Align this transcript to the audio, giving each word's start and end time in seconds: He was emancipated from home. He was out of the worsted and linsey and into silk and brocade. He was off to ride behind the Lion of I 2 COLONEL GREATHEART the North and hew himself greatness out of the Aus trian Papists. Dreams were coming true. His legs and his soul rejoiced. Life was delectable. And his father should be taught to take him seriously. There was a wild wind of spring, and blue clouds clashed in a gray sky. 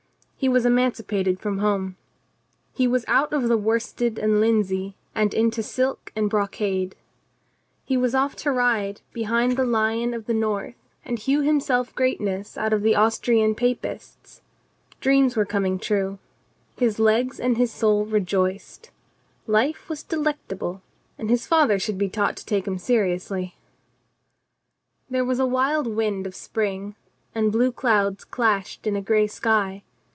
He 0.41 0.49
was 0.49 0.65
emancipated 0.65 1.39
from 1.39 1.59
home. 1.59 1.97
He 2.73 2.87
was 2.87 3.05
out 3.07 3.31
of 3.31 3.47
the 3.47 3.57
worsted 3.59 4.17
and 4.17 4.41
linsey 4.41 4.95
and 5.13 5.35
into 5.35 5.61
silk 5.61 6.11
and 6.15 6.31
brocade. 6.31 6.95
He 7.85 7.95
was 7.95 8.15
off 8.15 8.35
to 8.37 8.51
ride 8.51 9.01
behind 9.13 9.51
the 9.55 9.63
Lion 9.63 10.15
of 10.15 10.23
I 10.23 10.25
2 10.25 10.25
COLONEL 10.25 10.25
GREATHEART 10.25 10.25
the 10.25 10.33
North 10.33 10.75
and 11.05 11.19
hew 11.19 11.41
himself 11.41 11.93
greatness 11.93 12.57
out 12.57 12.73
of 12.73 12.81
the 12.81 12.95
Aus 12.95 13.19
trian 13.19 13.55
Papists. 13.55 14.41
Dreams 14.99 15.35
were 15.35 15.45
coming 15.45 15.77
true. 15.77 16.17
His 16.75 16.97
legs 16.97 17.39
and 17.39 17.57
his 17.57 17.71
soul 17.71 18.05
rejoiced. 18.05 18.89
Life 19.45 19.87
was 19.89 20.01
delectable. 20.01 20.81
And 21.19 21.29
his 21.29 21.45
father 21.45 21.77
should 21.77 21.99
be 21.99 22.09
taught 22.09 22.35
to 22.37 22.45
take 22.47 22.65
him 22.65 22.79
seriously. 22.79 23.57
There 25.07 25.23
was 25.23 25.37
a 25.39 25.45
wild 25.45 25.85
wind 25.85 26.25
of 26.25 26.33
spring, 26.33 26.95
and 27.35 27.51
blue 27.51 27.71
clouds 27.71 28.23
clashed 28.23 28.87
in 28.87 28.95
a 28.95 29.03
gray 29.03 29.27
sky. 29.27 29.83